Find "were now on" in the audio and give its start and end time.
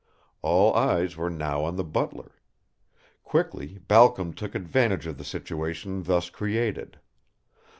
1.15-1.75